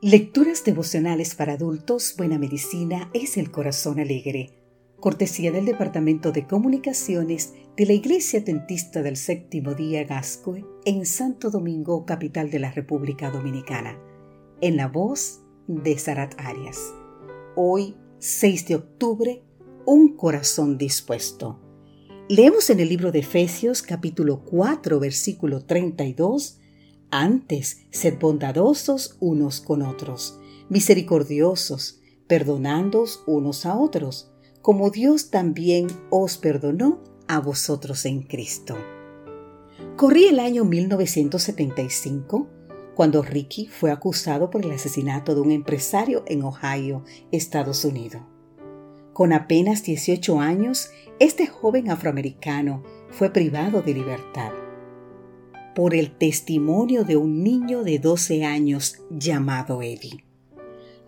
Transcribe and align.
Lecturas 0.00 0.62
devocionales 0.62 1.34
para 1.34 1.54
adultos, 1.54 2.14
Buena 2.16 2.38
Medicina 2.38 3.10
es 3.14 3.36
el 3.36 3.50
Corazón 3.50 3.98
Alegre. 3.98 4.52
Cortesía 5.00 5.50
del 5.50 5.64
Departamento 5.64 6.30
de 6.30 6.46
Comunicaciones 6.46 7.54
de 7.76 7.84
la 7.84 7.94
Iglesia 7.94 8.44
Tentista 8.44 9.02
del 9.02 9.16
Séptimo 9.16 9.74
Día 9.74 10.04
Gascue 10.04 10.64
en 10.84 11.04
Santo 11.04 11.50
Domingo, 11.50 12.06
capital 12.06 12.48
de 12.48 12.60
la 12.60 12.70
República 12.70 13.32
Dominicana. 13.32 13.98
En 14.60 14.76
la 14.76 14.86
voz 14.86 15.40
de 15.66 15.98
Sarat 15.98 16.32
Arias. 16.38 16.78
Hoy, 17.56 17.96
6 18.20 18.68
de 18.68 18.76
octubre, 18.76 19.42
un 19.84 20.14
corazón 20.14 20.78
dispuesto. 20.78 21.58
Leemos 22.28 22.70
en 22.70 22.78
el 22.78 22.88
libro 22.88 23.10
de 23.10 23.18
Efesios 23.18 23.82
capítulo 23.82 24.44
4 24.44 25.00
versículo 25.00 25.64
32 25.64 26.60
antes, 27.10 27.86
sed 27.90 28.18
bondadosos 28.18 29.16
unos 29.20 29.60
con 29.60 29.82
otros, 29.82 30.38
misericordiosos, 30.68 32.00
perdonándoos 32.26 33.22
unos 33.26 33.66
a 33.66 33.76
otros, 33.76 34.30
como 34.60 34.90
Dios 34.90 35.30
también 35.30 35.86
os 36.10 36.36
perdonó 36.36 37.02
a 37.26 37.40
vosotros 37.40 38.04
en 38.04 38.22
Cristo. 38.22 38.76
Corrí 39.96 40.26
el 40.26 40.40
año 40.40 40.64
1975 40.64 42.48
cuando 42.94 43.22
Ricky 43.22 43.68
fue 43.68 43.92
acusado 43.92 44.50
por 44.50 44.64
el 44.64 44.72
asesinato 44.72 45.34
de 45.34 45.40
un 45.40 45.52
empresario 45.52 46.24
en 46.26 46.42
Ohio, 46.42 47.04
Estados 47.30 47.84
Unidos. 47.84 48.22
Con 49.12 49.32
apenas 49.32 49.84
18 49.84 50.40
años, 50.40 50.90
este 51.18 51.46
joven 51.46 51.90
afroamericano 51.90 52.82
fue 53.10 53.30
privado 53.30 53.82
de 53.82 53.94
libertad 53.94 54.52
por 55.78 55.94
el 55.94 56.10
testimonio 56.10 57.04
de 57.04 57.16
un 57.16 57.44
niño 57.44 57.84
de 57.84 58.00
12 58.00 58.44
años 58.44 58.98
llamado 59.10 59.80
Eddie. 59.80 60.24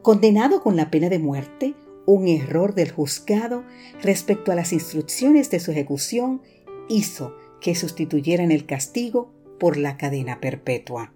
Condenado 0.01 0.63
con 0.63 0.77
la 0.77 0.93
pena 0.93 1.09
de 1.09 1.19
muerte, 1.19 1.75
un 2.07 2.29
error 2.29 2.77
del 2.77 2.93
juzgado 2.93 3.65
respecto 4.01 4.53
a 4.53 4.55
las 4.55 4.73
instrucciones 4.73 5.51
de 5.51 5.59
su 5.59 5.73
ejecución 5.73 6.41
hizo 6.89 7.35
que 7.61 7.75
sustituyeran 7.75 8.53
el 8.53 8.65
castigo 8.65 9.33
por 9.59 9.77
la 9.77 9.97
cadena 9.97 10.39
perpetua. 10.39 11.13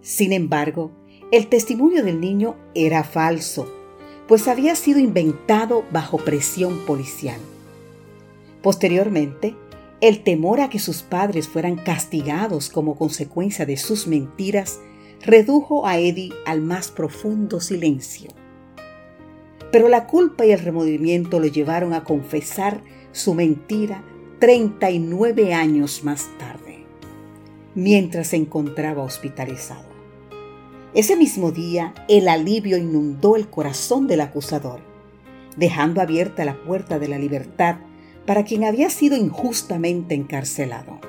Sin 0.00 0.32
embargo, 0.32 0.92
el 1.32 1.48
testimonio 1.48 2.04
del 2.04 2.20
niño 2.20 2.54
era 2.76 3.02
falso, 3.02 3.66
pues 4.28 4.46
había 4.46 4.76
sido 4.76 5.00
inventado 5.00 5.84
bajo 5.90 6.18
presión 6.18 6.86
policial. 6.86 7.40
Posteriormente, 8.62 9.56
el 10.04 10.22
temor 10.22 10.60
a 10.60 10.68
que 10.68 10.78
sus 10.78 11.02
padres 11.02 11.48
fueran 11.48 11.76
castigados 11.76 12.68
como 12.68 12.94
consecuencia 12.94 13.64
de 13.64 13.78
sus 13.78 14.06
mentiras 14.06 14.80
redujo 15.22 15.86
a 15.86 15.98
Eddie 15.98 16.30
al 16.44 16.60
más 16.60 16.90
profundo 16.90 17.58
silencio. 17.58 18.28
Pero 19.72 19.88
la 19.88 20.06
culpa 20.06 20.44
y 20.44 20.50
el 20.50 20.58
remordimiento 20.58 21.40
lo 21.40 21.46
llevaron 21.46 21.94
a 21.94 22.04
confesar 22.04 22.82
su 23.12 23.32
mentira 23.32 24.04
39 24.40 25.54
años 25.54 26.04
más 26.04 26.28
tarde, 26.38 26.84
mientras 27.74 28.26
se 28.26 28.36
encontraba 28.36 29.02
hospitalizado. 29.02 29.88
Ese 30.92 31.16
mismo 31.16 31.50
día, 31.50 31.94
el 32.10 32.28
alivio 32.28 32.76
inundó 32.76 33.36
el 33.36 33.48
corazón 33.48 34.06
del 34.06 34.20
acusador, 34.20 34.80
dejando 35.56 36.02
abierta 36.02 36.44
la 36.44 36.62
puerta 36.62 36.98
de 36.98 37.08
la 37.08 37.18
libertad 37.18 37.76
para 38.26 38.44
quien 38.44 38.64
había 38.64 38.90
sido 38.90 39.16
injustamente 39.16 40.14
encarcelado. 40.14 41.00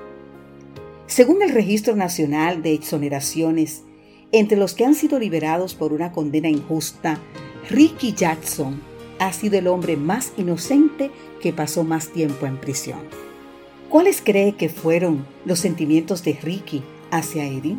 Según 1.07 1.41
el 1.41 1.51
Registro 1.51 1.95
Nacional 1.95 2.61
de 2.61 2.73
Exoneraciones, 2.73 3.83
entre 4.31 4.57
los 4.57 4.73
que 4.73 4.85
han 4.85 4.95
sido 4.95 5.19
liberados 5.19 5.75
por 5.75 5.93
una 5.93 6.11
condena 6.11 6.49
injusta, 6.49 7.19
Ricky 7.69 8.13
Jackson 8.13 8.81
ha 9.19 9.31
sido 9.31 9.57
el 9.57 9.67
hombre 9.67 9.97
más 9.97 10.33
inocente 10.37 11.11
que 11.41 11.53
pasó 11.53 11.83
más 11.83 12.09
tiempo 12.09 12.45
en 12.45 12.57
prisión. 12.57 12.99
¿Cuáles 13.89 14.21
cree 14.21 14.55
que 14.55 14.67
fueron 14.67 15.25
los 15.45 15.59
sentimientos 15.59 16.23
de 16.23 16.33
Ricky 16.33 16.83
hacia 17.11 17.45
Eddie? 17.45 17.77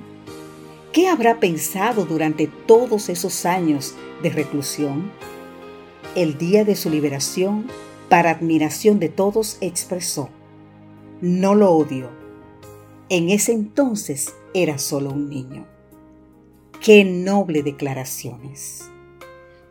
¿Qué 0.93 1.09
habrá 1.09 1.41
pensado 1.41 2.07
durante 2.07 2.47
todos 2.47 3.11
esos 3.11 3.45
años 3.45 3.95
de 4.23 4.31
reclusión? 4.31 5.11
El 6.15 6.39
día 6.39 6.65
de 6.65 6.75
su 6.75 6.89
liberación, 6.89 7.67
para 8.09 8.31
admiración 8.31 8.99
de 9.01 9.09
todos, 9.09 9.59
expresó, 9.61 10.29
no 11.21 11.55
lo 11.55 11.73
odio. 11.73 12.11
En 13.09 13.31
ese 13.31 13.53
entonces 13.53 14.35
era 14.55 14.79
solo 14.79 15.11
un 15.11 15.29
niño. 15.29 15.67
Qué 16.81 17.05
noble 17.05 17.63
declaraciones. 17.63 18.91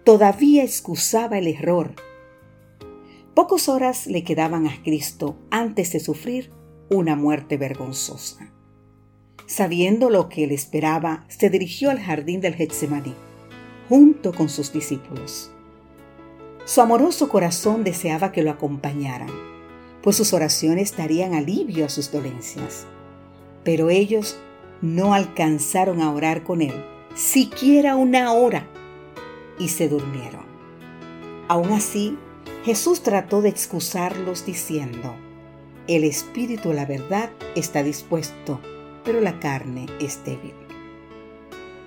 Todavía 0.04 0.64
excusaba 0.64 1.38
el 1.38 1.48
error. 1.48 1.94
Pocas 3.34 3.70
horas 3.70 4.08
le 4.08 4.24
quedaban 4.24 4.68
a 4.68 4.82
Cristo 4.84 5.38
antes 5.50 5.94
de 5.94 6.00
sufrir 6.00 6.52
una 6.90 7.16
muerte 7.16 7.58
vergonzosa. 7.58 8.52
Sabiendo 9.48 10.10
lo 10.10 10.30
que 10.30 10.48
le 10.48 10.56
esperaba, 10.56 11.26
se 11.28 11.50
dirigió 11.50 11.92
al 11.92 12.00
jardín 12.00 12.42
del 12.42 12.56
Getsemaní, 12.56 13.14
junto 13.90 14.34
con 14.34 14.50
sus 14.50 14.74
discípulos. 14.74 15.52
Su 16.66 16.82
amoroso 16.82 17.30
corazón 17.30 17.84
deseaba 17.84 18.32
que 18.32 18.42
lo 18.42 18.50
acompañaran, 18.50 19.30
pues 20.02 20.16
sus 20.16 20.34
oraciones 20.34 20.98
darían 20.98 21.36
alivio 21.36 21.86
a 21.86 21.90
sus 21.90 22.12
dolencias. 22.12 22.88
Pero 23.64 23.92
ellos 23.92 24.38
no 24.82 25.14
alcanzaron 25.14 26.02
a 26.02 26.12
orar 26.12 26.44
con 26.44 26.64
él, 26.64 26.74
siquiera 27.14 27.96
una 27.96 28.34
hora, 28.34 28.68
y 29.60 29.70
se 29.70 29.88
durmieron. 29.88 30.44
Aún 31.48 31.72
así, 31.72 32.18
Jesús 32.64 33.02
trató 33.02 33.44
de 33.44 33.50
excusarlos 33.50 34.44
diciendo, 34.46 35.16
el 35.88 36.04
espíritu, 36.04 36.74
la 36.74 36.88
verdad, 36.88 37.30
está 37.56 37.84
dispuesto, 37.84 38.60
pero 39.04 39.22
la 39.22 39.40
carne 39.40 39.86
es 40.00 40.26
débil. 40.26 40.56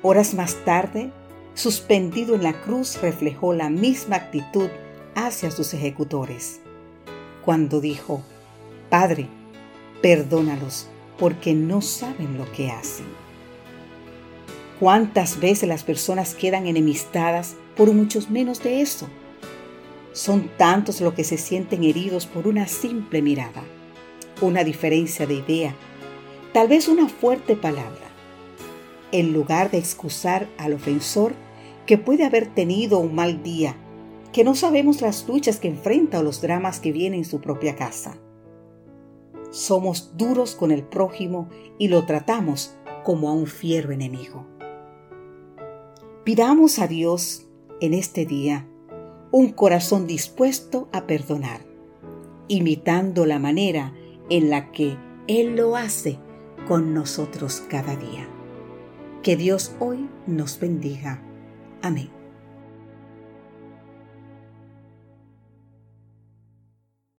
Horas 0.03 0.35
más 0.35 0.55
tarde, 0.65 1.11
suspendido 1.59 2.37
en 2.37 2.45
la 2.45 2.53
cruz, 2.61 3.01
reflejó 3.03 3.53
la 3.53 3.69
misma 3.69 4.15
actitud 4.15 4.69
hacia 5.17 5.51
sus 5.51 5.75
ejecutores, 5.75 6.61
cuando 7.45 7.81
dijo, 7.81 8.23
Padre, 8.89 9.27
perdónalos 10.01 10.87
porque 11.19 11.55
no 11.55 11.83
saben 11.83 12.39
lo 12.39 12.51
que 12.53 12.71
hacen. 12.71 13.07
¿Cuántas 14.79 15.41
veces 15.41 15.69
las 15.69 15.83
personas 15.83 16.37
quedan 16.37 16.69
enemistadas 16.69 17.57
por 17.77 17.93
muchos 17.93 18.31
menos 18.31 18.63
de 18.63 18.81
eso? 18.81 19.09
Son 20.13 20.49
tantos 20.59 21.01
los 21.01 21.15
que 21.15 21.25
se 21.25 21.39
sienten 21.39 21.83
heridos 21.83 22.27
por 22.27 22.47
una 22.47 22.69
simple 22.69 23.21
mirada, 23.21 23.65
una 24.41 24.63
diferencia 24.63 25.27
de 25.27 25.35
idea, 25.35 25.75
tal 26.53 26.69
vez 26.69 26.87
una 26.87 27.09
fuerte 27.09 27.57
palabra. 27.57 28.07
En 29.11 29.33
lugar 29.33 29.73
de 29.73 29.79
excusar 29.79 30.47
al 30.57 30.75
ofensor, 30.75 31.35
que 31.89 31.97
puede 31.97 32.27
haber 32.27 32.47
tenido 32.49 32.99
un 32.99 33.15
mal 33.15 33.43
día, 33.43 33.75
que 34.31 34.45
no 34.45 34.55
sabemos 34.55 35.01
las 35.01 35.27
luchas 35.27 35.59
que 35.59 35.69
enfrenta 35.69 36.19
o 36.19 36.23
los 36.23 36.43
dramas 36.43 36.81
que 36.81 36.93
vienen 36.93 37.21
en 37.21 37.25
su 37.25 37.41
propia 37.41 37.77
casa. 37.77 38.19
Somos 39.51 40.13
duros 40.19 40.55
con 40.55 40.71
el 40.71 40.83
prójimo 40.83 41.49
y 41.79 41.89
lo 41.89 42.05
tratamos 42.05 42.77
como 43.05 43.31
a 43.31 43.33
un 43.33 43.47
fiero 43.47 43.91
enemigo. 43.91 44.45
Pidamos 46.25 46.79
a 46.79 46.89
Dios 46.89 47.47
en 47.81 47.95
este 47.95 48.27
día 48.27 48.69
un 49.31 49.53
corazón 49.53 50.07
dispuesto 50.07 50.91
a 50.93 51.07
perdonar, 51.07 51.63
imitando 52.49 53.25
la 53.25 53.39
manera 53.39 53.95
en 54.29 54.51
la 54.51 54.73
que 54.73 54.99
Él 55.27 55.57
lo 55.57 55.75
hace 55.75 56.19
con 56.67 56.93
nosotros 56.93 57.63
cada 57.71 57.97
día. 57.97 58.29
Que 59.23 59.39
Dios 59.39 59.75
hoy 59.81 60.07
nos 60.27 60.61
bendiga. 60.61 61.25
Amém. 61.83 62.18